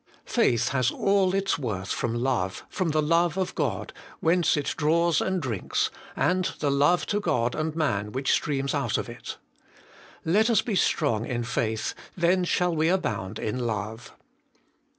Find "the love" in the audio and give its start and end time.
2.89-3.37, 6.57-7.05